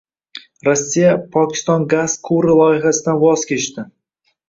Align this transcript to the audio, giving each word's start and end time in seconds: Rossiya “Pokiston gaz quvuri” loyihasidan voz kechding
Rossiya 0.67 1.11
“Pokiston 1.37 1.87
gaz 1.93 2.17
quvuri” 2.31 2.59
loyihasidan 2.65 3.25
voz 3.29 3.49
kechding 3.55 3.91